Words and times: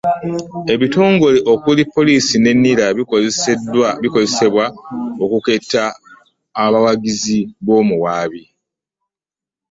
Ebitongole 0.73 1.39
okuli; 1.53 1.83
poliiisi 1.93 2.35
ne 2.39 2.51
NIRA 2.61 2.85
bikozesebwa 4.07 4.65
okuketta 5.23 5.83
abawagizi 6.63 7.39
b'omuwaabi 7.65 8.41